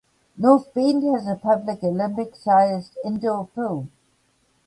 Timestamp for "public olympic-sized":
1.39-2.97